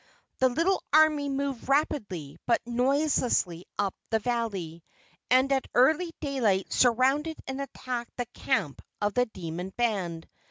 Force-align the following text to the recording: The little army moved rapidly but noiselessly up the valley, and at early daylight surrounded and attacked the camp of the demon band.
The 0.39 0.49
little 0.49 0.81
army 0.91 1.29
moved 1.29 1.69
rapidly 1.69 2.35
but 2.47 2.59
noiselessly 2.65 3.65
up 3.77 3.93
the 4.09 4.17
valley, 4.17 4.83
and 5.29 5.51
at 5.51 5.67
early 5.75 6.11
daylight 6.19 6.73
surrounded 6.73 7.37
and 7.45 7.61
attacked 7.61 8.17
the 8.17 8.25
camp 8.33 8.81
of 8.99 9.13
the 9.13 9.27
demon 9.27 9.69
band. 9.77 10.27